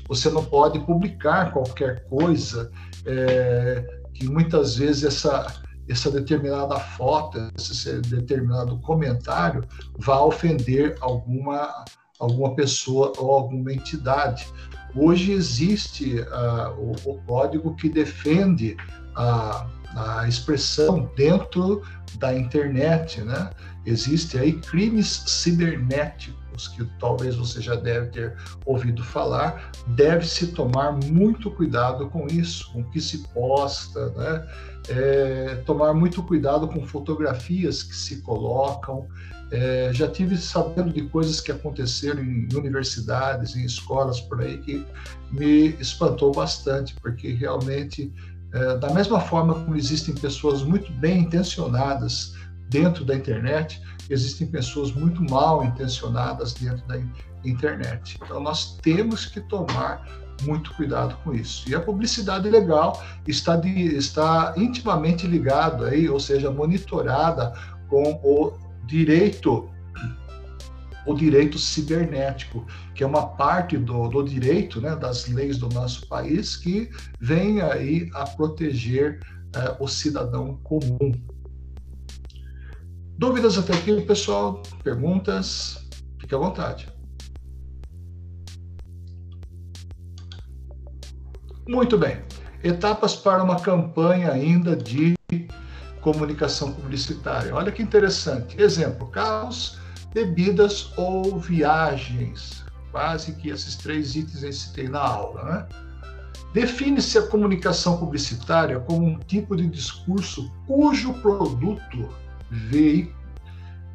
Você 0.09 0.31
não 0.31 0.45
pode 0.45 0.79
publicar 0.81 1.53
qualquer 1.53 2.05
coisa, 2.05 2.71
é, 3.07 3.85
que 4.15 4.29
muitas 4.29 4.77
vezes 4.77 5.05
essa, 5.05 5.63
essa 5.89 6.11
determinada 6.11 6.79
foto, 6.79 7.39
esse 7.57 8.01
determinado 8.03 8.79
comentário 8.79 9.65
vai 9.99 10.19
ofender 10.19 10.97
alguma, 11.01 11.85
alguma 12.19 12.55
pessoa 12.55 13.13
ou 13.19 13.33
alguma 13.33 13.73
entidade. 13.73 14.47
Hoje 14.95 15.33
existe 15.33 16.19
uh, 16.21 16.71
o, 16.79 17.11
o, 17.11 17.23
código 17.23 17.77
que 17.77 17.89
defende 17.89 18.77
a, 19.15 19.67
a 19.95 20.29
expressão 20.29 21.11
dentro 21.17 21.83
da 22.19 22.37
internet, 22.37 23.21
né? 23.23 23.51
Existe 23.87 24.37
aí 24.37 24.53
crimes 24.55 25.23
cibernéticos 25.27 26.41
que 26.69 26.85
talvez 26.99 27.37
você 27.37 27.61
já 27.61 27.75
deve 27.75 28.07
ter 28.09 28.37
ouvido 28.65 29.03
falar. 29.03 29.71
Deve-se 29.89 30.49
tomar 30.49 30.93
muito 30.93 31.51
cuidado 31.51 32.09
com 32.09 32.27
isso, 32.27 32.73
com 32.73 32.81
o 32.81 32.91
que 32.91 33.01
se 33.01 33.19
posta, 33.29 34.11
né? 34.11 34.47
É, 34.89 35.63
tomar 35.67 35.93
muito 35.93 36.23
cuidado 36.23 36.67
com 36.67 36.87
fotografias 36.87 37.83
que 37.83 37.95
se 37.95 38.23
colocam 38.23 39.07
É, 39.53 39.91
já 39.93 40.07
tive 40.07 40.37
sabendo 40.37 40.93
de 40.93 41.03
coisas 41.09 41.41
que 41.41 41.51
aconteceram 41.51 42.23
em 42.23 42.49
universidades, 42.55 43.57
em 43.57 43.65
escolas 43.65 44.21
por 44.21 44.41
aí, 44.41 44.59
que 44.59 44.87
me 45.33 45.75
espantou 45.81 46.31
bastante, 46.33 46.95
porque 47.03 47.33
realmente, 47.33 48.13
é, 48.53 48.77
da 48.79 48.91
mesma 48.95 49.19
forma 49.19 49.55
como 49.55 49.75
existem 49.75 50.15
pessoas 50.15 50.63
muito 50.63 50.93
bem 50.93 51.23
intencionadas 51.23 52.33
dentro 52.69 53.05
da 53.05 53.17
internet, 53.17 53.83
existem 54.11 54.47
pessoas 54.47 54.93
muito 54.93 55.23
mal 55.31 55.65
intencionadas 55.65 56.53
dentro 56.53 56.87
da 56.87 57.01
internet. 57.45 58.19
Então, 58.23 58.41
nós 58.41 58.77
temos 58.83 59.25
que 59.25 59.41
tomar 59.41 60.05
muito 60.43 60.75
cuidado 60.75 61.17
com 61.23 61.33
isso. 61.33 61.69
E 61.69 61.75
a 61.75 61.81
publicidade 61.81 62.49
legal 62.49 63.03
está, 63.27 63.57
de, 63.57 63.71
está 63.97 64.55
intimamente 64.57 65.27
ligado 65.27 65.85
aí, 65.85 66.09
ou 66.09 66.19
seja, 66.19 66.51
monitorada 66.51 67.53
com 67.89 68.21
o 68.23 68.53
direito 68.87 69.69
o 71.07 71.15
direito 71.15 71.59
cibernético, 71.59 72.65
que 72.95 73.03
é 73.03 73.07
uma 73.07 73.27
parte 73.29 73.77
do, 73.79 74.09
do 74.09 74.23
direito, 74.23 74.81
né, 74.81 74.95
das 74.95 75.27
leis 75.27 75.57
do 75.57 75.69
nosso 75.71 76.07
país, 76.07 76.57
que 76.57 76.91
vem 77.19 77.63
aí 77.63 78.11
a 78.15 78.27
proteger 78.27 79.19
eh, 79.55 79.77
o 79.81 79.89
cidadão 79.89 80.57
comum. 80.63 81.13
Dúvidas 83.21 83.59
até 83.59 83.75
aqui, 83.75 84.01
pessoal? 84.01 84.63
Perguntas? 84.83 85.87
Fique 86.19 86.35
à 86.35 86.39
vontade. 86.39 86.89
Muito 91.69 91.99
bem. 91.99 92.23
Etapas 92.65 93.15
para 93.15 93.43
uma 93.43 93.61
campanha 93.61 94.33
ainda 94.33 94.75
de 94.75 95.15
comunicação 96.01 96.73
publicitária. 96.73 97.55
Olha 97.55 97.71
que 97.71 97.83
interessante. 97.83 98.59
Exemplo: 98.59 99.09
carros, 99.09 99.79
bebidas 100.15 100.91
ou 100.97 101.39
viagens. 101.39 102.65
Quase 102.91 103.35
que 103.35 103.51
esses 103.51 103.77
três 103.77 104.17
itens 104.17 104.43
eu 104.43 104.53
citei 104.55 104.89
na 104.89 105.01
aula, 105.01 105.45
né? 105.45 105.69
Define-se 106.55 107.19
a 107.19 107.27
comunicação 107.27 107.99
publicitária 107.99 108.81
como 108.81 109.07
um 109.07 109.19
tipo 109.19 109.55
de 109.55 109.67
discurso 109.67 110.51
cujo 110.67 111.13
produto 111.21 112.09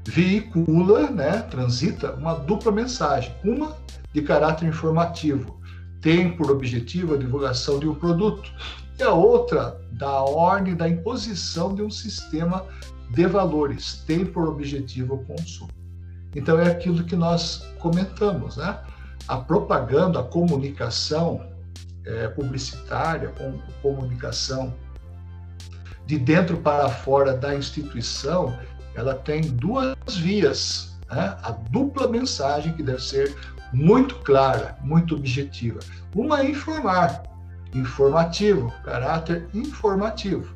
veicula, 0.06 1.10
né, 1.10 1.42
transita 1.44 2.14
uma 2.14 2.34
dupla 2.36 2.72
mensagem, 2.72 3.34
uma 3.44 3.76
de 4.14 4.22
caráter 4.22 4.68
informativo, 4.68 5.60
tem 6.02 6.36
por 6.38 6.50
objetivo 6.52 7.16
a 7.16 7.18
divulgação 7.18 7.80
de 7.80 7.88
um 7.88 7.96
produto, 7.96 8.50
e 8.98 9.04
a 9.04 9.12
outra 9.12 9.82
da 9.92 10.22
ordem 10.22 10.76
da 10.76 10.88
imposição 10.88 11.76
de 11.76 11.82
um 11.82 11.90
sistema 11.90 12.66
de 13.12 13.26
valores, 13.28 14.04
tem 14.08 14.26
por 14.26 14.48
objetivo 14.48 15.16
o 15.16 15.26
consumo. 15.26 15.70
Então 16.36 16.60
é 16.60 16.70
aquilo 16.70 17.04
que 17.04 17.16
nós 17.16 17.66
comentamos, 17.80 18.58
né? 18.58 18.80
A 19.28 19.38
propaganda, 19.38 20.20
a 20.20 20.24
comunicação 20.24 21.46
é, 22.06 22.28
publicitária, 22.28 23.30
com 23.30 23.58
comunicação 23.82 24.74
de 26.06 26.18
dentro 26.18 26.58
para 26.58 26.90
fora 26.90 27.34
da 27.34 27.56
instituição, 27.56 28.58
ela 28.96 29.16
tem 29.16 29.42
duas 29.42 29.96
vias. 30.18 30.98
Né? 31.12 31.38
A 31.42 31.52
dupla 31.52 32.08
mensagem 32.08 32.74
que 32.74 32.84
deve 32.84 33.02
ser 33.02 33.36
muito 33.74 34.16
clara, 34.20 34.78
muito 34.82 35.16
objetiva. 35.16 35.80
Uma 36.16 36.42
é 36.42 36.50
informar, 36.50 37.24
informativo, 37.74 38.72
caráter 38.84 39.48
informativo. 39.54 40.56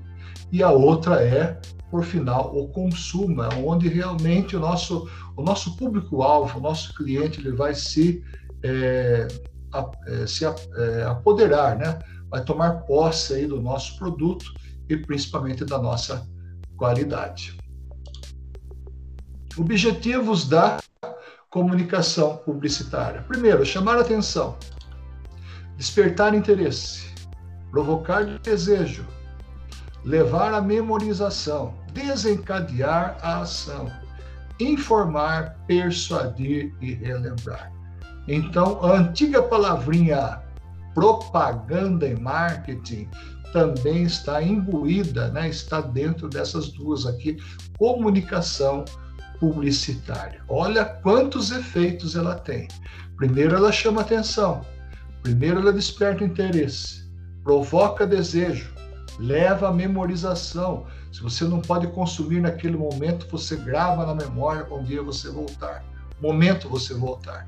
E 0.52 0.64
a 0.64 0.72
outra 0.72 1.22
é, 1.22 1.60
por 1.92 2.04
final, 2.04 2.56
o 2.56 2.68
consumo, 2.70 3.44
é 3.44 3.50
onde 3.56 3.88
realmente 3.88 4.56
o 4.56 4.60
nosso, 4.60 5.10
o 5.36 5.42
nosso 5.42 5.76
público-alvo, 5.76 6.60
o 6.60 6.62
nosso 6.62 6.94
cliente, 6.94 7.40
ele 7.40 7.52
vai 7.52 7.74
se, 7.74 8.24
é, 8.64 9.28
a, 9.74 9.92
é, 10.08 10.28
se 10.28 10.46
a, 10.46 10.56
é, 10.76 11.04
apoderar, 11.04 11.78
né? 11.78 12.00
vai 12.30 12.44
tomar 12.44 12.82
posse 12.82 13.34
aí 13.34 13.48
do 13.48 13.60
nosso 13.60 13.98
produto 13.98 14.54
e 14.90 14.98
principalmente 14.98 15.64
da 15.64 15.78
nossa 15.78 16.28
qualidade. 16.76 17.58
Objetivos 19.58 20.48
da 20.48 20.80
comunicação 21.50 22.38
publicitária. 22.38 23.22
Primeiro, 23.24 23.66
chamar 23.66 23.98
atenção, 23.98 24.58
despertar 25.78 26.34
interesse, 26.34 27.14
provocar 27.72 28.24
desejo, 28.40 29.06
levar 30.04 30.54
à 30.54 30.62
memorização, 30.62 31.74
desencadear 31.92 33.18
a 33.22 33.42
ação, 33.42 33.92
informar, 34.60 35.56
persuadir 35.68 36.74
e 36.80 36.94
relembrar. 36.94 37.72
Então, 38.28 38.84
a 38.84 38.94
antiga 38.94 39.42
palavrinha 39.42 40.42
propaganda 40.94 42.08
e 42.08 42.16
marketing 42.20 43.10
também 43.52 44.04
está 44.04 44.42
imbuída, 44.42 45.30
né, 45.30 45.50
está 45.50 45.82
dentro 45.82 46.28
dessas 46.30 46.70
duas 46.70 47.06
aqui, 47.06 47.38
comunicação 47.78 48.86
publicitária. 49.40 50.42
Olha 50.48 50.86
quantos 50.86 51.52
efeitos 51.52 52.16
ela 52.16 52.36
tem. 52.36 52.68
Primeiro, 53.16 53.56
ela 53.56 53.72
chama 53.72 54.02
atenção. 54.02 54.62
Primeiro, 55.22 55.60
ela 55.60 55.74
desperta 55.74 56.24
interesse, 56.24 57.10
provoca 57.44 58.08
desejo, 58.08 58.74
leva 59.20 59.70
a 59.70 59.74
memorização. 59.74 60.86
Se 61.12 61.22
você 61.22 61.44
não 61.46 61.60
pode 61.60 61.88
consumir 61.88 62.40
naquele 62.42 62.78
momento, 62.78 63.28
você 63.30 63.56
grava 63.56 64.06
na 64.06 64.16
memória 64.16 64.66
um 64.72 64.84
dia 64.84 65.02
você 65.02 65.30
voltar. 65.30 65.84
Momento 66.22 66.70
você 66.70 66.94
voltar. 66.94 67.48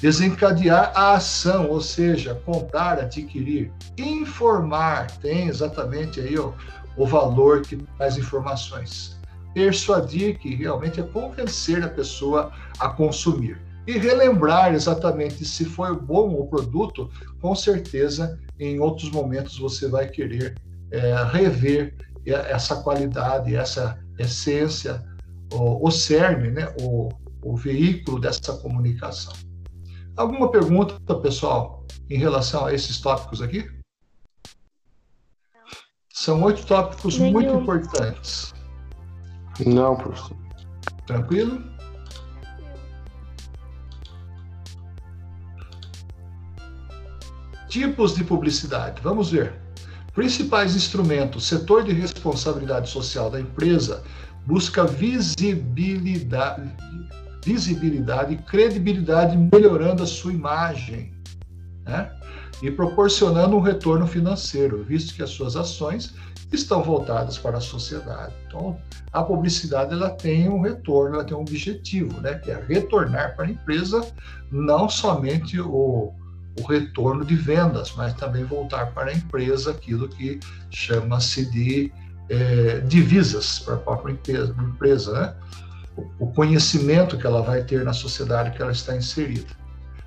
Desencadear 0.00 0.92
a 0.94 1.14
ação, 1.14 1.70
ou 1.70 1.80
seja, 1.80 2.34
comprar, 2.44 2.98
adquirir, 2.98 3.72
informar, 3.96 5.10
tem 5.18 5.48
exatamente 5.48 6.20
aí 6.20 6.38
ó, 6.38 6.52
o 6.96 7.06
valor 7.06 7.62
que 7.62 7.76
traz 7.96 8.18
informações 8.18 9.14
persuadir, 9.54 10.38
que 10.38 10.54
realmente 10.54 11.00
é 11.00 11.02
convencer 11.04 11.82
a 11.82 11.88
pessoa 11.88 12.52
a 12.78 12.88
consumir. 12.88 13.56
E 13.86 13.92
relembrar 13.92 14.74
exatamente 14.74 15.44
se 15.44 15.64
foi 15.64 15.96
bom 15.96 16.34
o 16.34 16.48
produto, 16.48 17.08
com 17.40 17.54
certeza 17.54 18.38
em 18.58 18.80
outros 18.80 19.10
momentos 19.10 19.58
você 19.58 19.88
vai 19.88 20.08
querer 20.08 20.54
é, 20.90 21.14
rever 21.32 21.94
essa 22.26 22.76
qualidade, 22.76 23.54
essa 23.54 23.98
essência, 24.18 25.04
o, 25.52 25.86
o 25.86 25.90
cerne, 25.90 26.50
né, 26.50 26.74
o, 26.80 27.10
o 27.42 27.56
veículo 27.56 28.18
dessa 28.18 28.54
comunicação. 28.54 29.34
Alguma 30.16 30.48
pergunta, 30.48 31.14
pessoal, 31.16 31.84
em 32.08 32.16
relação 32.16 32.66
a 32.66 32.72
esses 32.72 33.00
tópicos 33.00 33.42
aqui? 33.42 33.68
São 36.12 36.40
oito 36.44 36.64
tópicos 36.64 37.18
Nenhum. 37.18 37.32
muito 37.32 37.52
importantes. 37.52 38.54
Não, 39.66 39.96
professor. 39.96 40.36
Tranquilo? 41.06 41.60
Tipos 47.68 48.14
de 48.14 48.22
publicidade. 48.22 49.02
Vamos 49.02 49.32
ver. 49.32 49.60
Principais 50.14 50.76
instrumentos. 50.76 51.44
Setor 51.44 51.82
de 51.82 51.92
responsabilidade 51.92 52.88
social 52.88 53.28
da 53.28 53.40
empresa 53.40 54.04
busca 54.46 54.84
visibilidade, 54.84 56.70
visibilidade 57.44 58.34
e 58.34 58.38
credibilidade, 58.38 59.36
melhorando 59.36 60.02
a 60.02 60.06
sua 60.06 60.32
imagem. 60.32 61.12
Né? 61.84 62.10
E 62.62 62.70
proporcionando 62.70 63.56
um 63.56 63.60
retorno 63.60 64.06
financeiro, 64.06 64.82
visto 64.84 65.14
que 65.14 65.22
as 65.22 65.30
suas 65.30 65.56
ações 65.56 66.14
estão 66.52 66.82
voltadas 66.82 67.36
para 67.36 67.58
a 67.58 67.60
sociedade. 67.60 68.32
Então, 68.46 68.78
a 69.12 69.22
publicidade 69.22 69.92
ela 69.92 70.10
tem 70.10 70.48
um 70.48 70.60
retorno, 70.60 71.16
ela 71.16 71.24
tem 71.24 71.36
um 71.36 71.40
objetivo, 71.40 72.20
né, 72.20 72.34
que 72.34 72.50
é 72.50 72.64
retornar 72.66 73.34
para 73.34 73.46
a 73.46 73.50
empresa 73.50 74.06
não 74.50 74.88
somente 74.88 75.60
o, 75.60 76.12
o 76.60 76.66
retorno 76.68 77.24
de 77.24 77.34
vendas, 77.34 77.92
mas 77.96 78.14
também 78.14 78.44
voltar 78.44 78.92
para 78.92 79.10
a 79.10 79.14
empresa 79.14 79.72
aquilo 79.72 80.08
que 80.08 80.38
chama-se 80.70 81.50
de 81.50 81.92
é, 82.28 82.80
divisas 82.80 83.58
para 83.58 83.74
a 83.74 83.78
própria 83.78 84.12
empresa, 84.12 85.12
né? 85.12 85.34
O, 85.96 86.24
o 86.24 86.32
conhecimento 86.32 87.16
que 87.16 87.26
ela 87.26 87.42
vai 87.42 87.64
ter 87.64 87.84
na 87.84 87.92
sociedade 87.92 88.56
que 88.56 88.62
ela 88.62 88.72
está 88.72 88.96
inserida. 88.96 89.64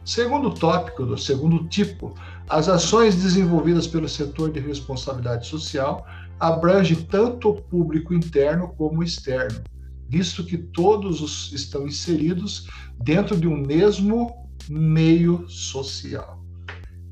Segundo 0.08 0.54
tópico, 0.54 1.06
do 1.06 1.18
segundo 1.18 1.68
tipo, 1.68 2.16
as 2.48 2.70
ações 2.70 3.16
desenvolvidas 3.16 3.88
pelo 3.88 4.08
setor 4.08 4.52
de 4.52 4.60
responsabilidade 4.60 5.48
social 5.48 6.08
abrange 6.40 6.96
tanto 6.96 7.50
o 7.50 7.62
público 7.62 8.14
interno 8.14 8.70
como 8.78 9.04
externo, 9.04 9.62
visto 10.08 10.46
que 10.46 10.58
todos 10.58 11.22
os 11.22 11.52
estão 11.52 11.86
inseridos 11.86 12.70
dentro 13.04 13.36
de 13.36 13.48
um 13.48 13.58
mesmo 13.58 14.50
meio 14.70 15.48
social. 15.50 16.42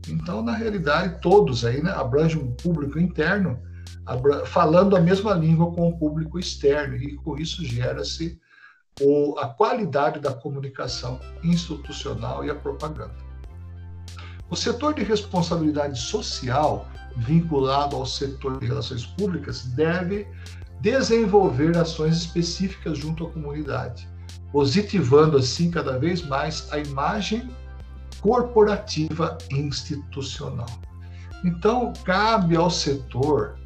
Então, 0.07 0.41
na 0.41 0.55
realidade, 0.55 1.19
todos 1.21 1.65
aí 1.65 1.81
né, 1.81 1.91
abrangem 1.91 2.41
um 2.41 2.53
público 2.53 2.99
interno, 2.99 3.59
falando 4.45 4.95
a 4.95 5.01
mesma 5.01 5.33
língua 5.33 5.71
com 5.73 5.89
o 5.89 5.97
público 5.97 6.39
externo, 6.39 6.95
e 6.95 7.15
com 7.15 7.37
isso 7.37 7.65
gera-se 7.65 8.39
ou 9.01 9.37
a 9.39 9.47
qualidade 9.47 10.19
da 10.19 10.33
comunicação 10.33 11.19
institucional 11.43 12.45
e 12.45 12.49
a 12.49 12.55
propaganda. 12.55 13.15
O 14.49 14.55
setor 14.55 14.93
de 14.93 15.03
responsabilidade 15.03 15.99
social, 15.99 16.87
vinculado 17.17 17.95
ao 17.95 18.05
setor 18.05 18.59
de 18.59 18.67
relações 18.67 19.05
públicas, 19.05 19.63
deve 19.63 20.27
desenvolver 20.81 21.75
ações 21.77 22.17
específicas 22.17 22.97
junto 22.97 23.25
à 23.25 23.31
comunidade, 23.31 24.07
positivando 24.51 25.37
assim 25.37 25.71
cada 25.71 25.97
vez 25.97 26.21
mais 26.25 26.71
a 26.71 26.77
imagem 26.77 27.49
corporativa 28.21 29.37
institucional. 29.51 30.69
Então, 31.43 31.91
cabe 32.03 32.55
ao 32.55 32.69
setor 32.69 33.57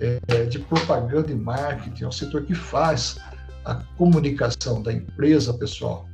é, 0.00 0.44
de 0.44 0.58
propaganda 0.58 1.30
e 1.30 1.34
marketing, 1.34 2.04
ao 2.04 2.12
setor 2.12 2.42
que 2.42 2.54
faz 2.54 3.18
a 3.64 3.74
comunicação 3.96 4.82
da 4.82 4.92
empresa, 4.92 5.54
pessoal, 5.54 6.06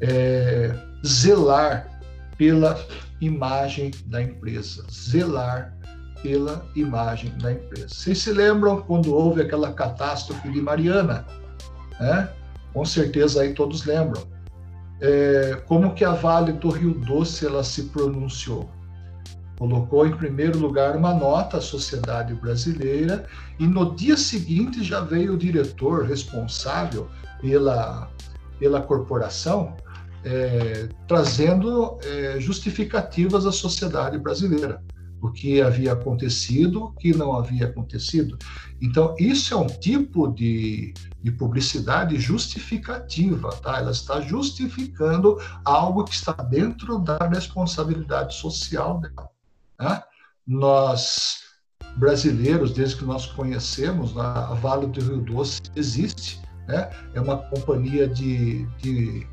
é, 0.00 0.74
zelar 1.06 2.00
pela 2.36 2.78
imagem 3.20 3.90
da 4.06 4.22
empresa, 4.22 4.84
zelar 4.90 5.74
pela 6.22 6.66
imagem 6.74 7.30
da 7.38 7.52
empresa. 7.52 7.88
Vocês 7.88 8.18
se 8.18 8.32
lembram 8.32 8.82
quando 8.82 9.14
houve 9.14 9.42
aquela 9.42 9.72
catástrofe 9.72 10.50
de 10.50 10.60
Mariana? 10.60 11.26
Né? 12.00 12.28
Com 12.72 12.84
certeza 12.84 13.42
aí 13.42 13.54
todos 13.54 13.84
lembram. 13.84 14.22
É, 15.00 15.62
como 15.66 15.94
que 15.94 16.04
a 16.04 16.12
Vale 16.12 16.52
do 16.52 16.70
Rio 16.70 16.94
Doce 16.94 17.46
ela 17.46 17.62
se 17.62 17.84
pronunciou? 17.84 18.68
Colocou 19.58 20.06
em 20.06 20.16
primeiro 20.16 20.58
lugar 20.58 20.96
uma 20.96 21.14
nota 21.14 21.58
à 21.58 21.60
sociedade 21.60 22.34
brasileira 22.34 23.26
e 23.58 23.66
no 23.66 23.94
dia 23.94 24.16
seguinte 24.16 24.82
já 24.84 25.00
veio 25.00 25.34
o 25.34 25.38
diretor 25.38 26.04
responsável 26.04 27.08
pela, 27.40 28.10
pela 28.58 28.80
corporação 28.80 29.74
é, 30.24 30.88
trazendo 31.06 31.98
é, 32.02 32.40
justificativas 32.40 33.46
à 33.46 33.52
sociedade 33.52 34.18
brasileira 34.18 34.82
o 35.20 35.30
que 35.30 35.60
havia 35.60 35.92
acontecido, 35.92 36.84
o 36.84 36.92
que 36.92 37.16
não 37.16 37.32
havia 37.32 37.66
acontecido. 37.66 38.38
Então, 38.80 39.14
isso 39.18 39.54
é 39.54 39.56
um 39.56 39.66
tipo 39.66 40.28
de, 40.28 40.92
de 41.22 41.32
publicidade 41.32 42.18
justificativa, 42.18 43.50
tá? 43.56 43.78
Ela 43.78 43.90
está 43.90 44.20
justificando 44.20 45.38
algo 45.64 46.04
que 46.04 46.14
está 46.14 46.32
dentro 46.32 46.98
da 46.98 47.16
responsabilidade 47.28 48.34
social 48.34 49.00
dela. 49.00 49.35
Né? 49.80 50.02
Nós, 50.46 51.40
brasileiros, 51.96 52.72
desde 52.72 52.96
que 52.96 53.04
nós 53.04 53.26
conhecemos, 53.26 54.16
a 54.16 54.54
Vale 54.54 54.86
do 54.86 55.00
Rio 55.00 55.20
Doce 55.20 55.60
existe, 55.74 56.40
né? 56.66 56.90
é 57.14 57.20
uma 57.20 57.38
companhia 57.38 58.08
de, 58.08 58.64
de 58.78 59.26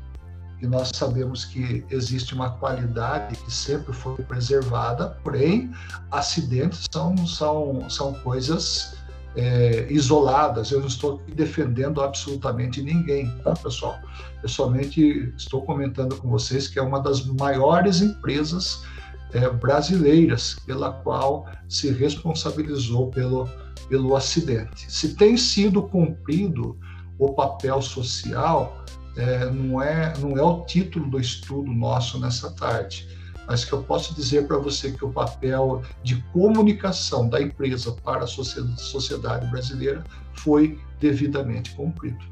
que 0.58 0.66
nós 0.66 0.90
sabemos 0.94 1.44
que 1.44 1.84
existe 1.90 2.34
uma 2.34 2.50
qualidade 2.50 3.36
que 3.36 3.52
sempre 3.52 3.92
foi 3.92 4.16
preservada, 4.22 5.10
porém, 5.22 5.72
acidentes 6.10 6.86
são, 6.90 7.14
são, 7.26 7.88
são 7.90 8.14
coisas 8.14 8.96
é, 9.36 9.86
isoladas. 9.90 10.70
Eu 10.70 10.80
não 10.80 10.86
estou 10.86 11.20
defendendo 11.34 12.00
absolutamente 12.00 12.82
ninguém, 12.82 13.30
tá, 13.42 13.54
pessoal? 13.54 13.98
Eu 14.42 14.48
somente 14.48 15.32
estou 15.36 15.62
comentando 15.62 16.16
com 16.16 16.28
vocês 16.28 16.68
que 16.68 16.78
é 16.78 16.82
uma 16.82 17.00
das 17.00 17.24
maiores 17.26 18.00
empresas 18.00 18.82
é, 19.32 19.48
brasileiras 19.48 20.56
pela 20.66 20.92
qual 20.92 21.46
se 21.68 21.90
responsabilizou 21.92 23.10
pelo, 23.10 23.48
pelo 23.88 24.16
acidente. 24.16 24.90
Se 24.90 25.14
tem 25.14 25.36
sido 25.36 25.82
cumprido 25.82 26.78
o 27.18 27.32
papel 27.32 27.80
social, 27.80 28.84
é, 29.16 29.50
não, 29.50 29.80
é, 29.80 30.12
não 30.18 30.36
é 30.36 30.42
o 30.42 30.62
título 30.64 31.08
do 31.08 31.20
estudo 31.20 31.72
nosso 31.72 32.18
nessa 32.18 32.50
tarde, 32.52 33.08
mas 33.46 33.64
que 33.64 33.72
eu 33.72 33.82
posso 33.82 34.14
dizer 34.14 34.46
para 34.46 34.58
você 34.58 34.90
que 34.92 35.04
o 35.04 35.10
papel 35.10 35.82
de 36.02 36.16
comunicação 36.32 37.28
da 37.28 37.40
empresa 37.40 37.92
para 37.92 38.24
a 38.24 38.26
sociedade 38.26 39.46
brasileira 39.50 40.02
foi 40.32 40.78
devidamente 40.98 41.72
cumprido. 41.72 42.24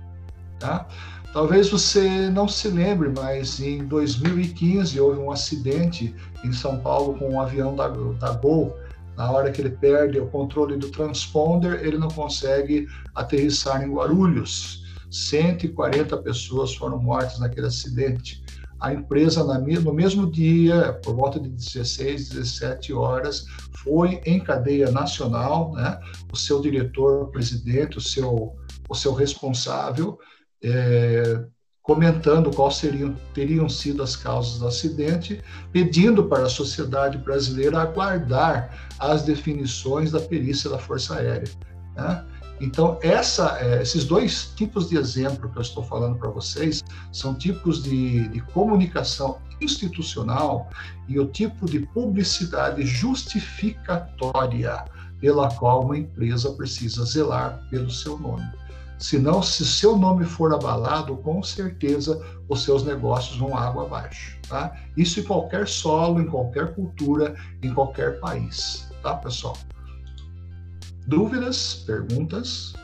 Tá? 0.59 0.87
Talvez 1.33 1.71
você 1.71 2.29
não 2.29 2.47
se 2.47 2.69
lembre, 2.69 3.09
mas 3.09 3.59
em 3.59 3.87
2015 3.87 5.01
houve 5.01 5.19
um 5.19 5.31
acidente 5.31 6.15
em 6.45 6.53
São 6.53 6.79
Paulo 6.79 7.19
com 7.19 7.31
um 7.31 7.41
avião 7.41 7.75
da, 7.75 7.89
da 7.89 8.33
Gol. 8.33 8.77
Na 9.17 9.31
hora 9.31 9.51
que 9.51 9.63
ele 9.63 9.71
perde 9.71 10.19
o 10.19 10.27
controle 10.27 10.77
do 10.77 10.91
transponder, 10.91 11.81
ele 11.87 11.97
não 11.97 12.09
consegue 12.09 12.87
aterrissar 13.15 13.83
em 13.83 13.95
Guarulhos. 13.95 14.85
140 15.11 16.19
pessoas 16.19 16.75
foram 16.75 16.99
mortas 16.99 17.39
naquele 17.39 17.67
acidente. 17.67 18.45
A 18.79 18.93
empresa, 18.93 19.43
no 19.45 19.95
mesmo 19.95 20.31
dia, 20.31 21.01
por 21.03 21.15
volta 21.15 21.41
de 21.41 21.49
16, 21.49 22.29
17 22.31 22.93
horas, 22.93 23.47
foi 23.83 24.21
em 24.27 24.39
cadeia 24.39 24.91
nacional, 24.91 25.73
né? 25.73 25.99
o 26.31 26.37
seu 26.37 26.61
diretor, 26.61 27.23
o 27.23 27.29
presidente, 27.29 27.97
o 27.97 28.01
seu, 28.01 28.55
o 28.89 28.95
seu 28.95 29.15
responsável, 29.15 30.19
é, 30.63 31.45
comentando 31.83 32.51
quais 32.51 32.77
seriam, 32.77 33.15
teriam 33.35 33.69
sido 33.69 34.03
as 34.03 34.15
causas 34.15 34.59
do 34.59 34.67
acidente, 34.69 35.43
pedindo 35.73 36.25
para 36.25 36.45
a 36.45 36.49
sociedade 36.49 37.19
brasileira 37.19 37.81
aguardar 37.81 38.89
as 38.99 39.23
definições 39.23 40.13
da 40.13 40.21
perícia 40.21 40.71
da 40.71 40.79
Força 40.79 41.17
Aérea. 41.17 41.51
Né? 41.97 42.25
Então, 42.61 42.97
essa, 43.03 43.59
é, 43.61 43.83
esses 43.83 44.05
dois 44.05 44.53
tipos 44.55 44.89
de 44.89 44.97
exemplo 44.97 45.51
que 45.51 45.59
eu 45.59 45.63
estou 45.63 45.83
falando 45.83 46.17
para 46.17 46.31
vocês 46.31 46.85
são 47.11 47.35
tipos 47.35 47.83
de, 47.83 48.29
de 48.29 48.41
comunicação 48.53 49.41
institucional 49.61 50.71
e 51.09 51.19
o 51.19 51.27
tipo 51.27 51.67
de 51.67 51.81
publicidade 51.81 52.87
justificatória 52.87 54.85
pela 55.19 55.53
qual 55.55 55.85
uma 55.85 55.99
empresa 55.99 56.53
precisa 56.53 57.05
zelar 57.05 57.67
pelo 57.69 57.91
seu 57.91 58.17
nome. 58.17 58.49
Senão, 59.03 59.43
se 59.43 59.67
seu 59.67 59.97
nome 59.97 60.25
for 60.25 60.55
abalado, 60.55 61.17
com 61.17 61.43
certeza 61.43 62.25
os 62.49 62.63
seus 62.63 62.85
negócios 62.85 63.37
vão 63.37 63.57
água 63.57 63.85
abaixo. 63.85 64.39
Tá? 64.49 64.77
Isso 64.97 65.19
em 65.19 65.25
qualquer 65.25 65.67
solo, 65.67 66.21
em 66.21 66.27
qualquer 66.27 66.73
cultura, 66.73 67.35
em 67.61 67.75
qualquer 67.75 68.21
país. 68.21 68.89
Tá, 69.03 69.17
pessoal? 69.17 69.59
Dúvidas? 71.05 71.83
Perguntas? 71.85 72.75